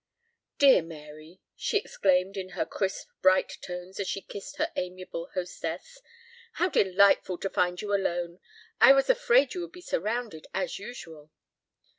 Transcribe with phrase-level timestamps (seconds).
[0.57, 6.01] "Dear Mary!" she exclaimed in her crisp bright tones as she kissed her amiable hostess.
[6.53, 8.39] "How delightful to find you alone.
[8.79, 11.29] I was afraid you would be surrounded as usual."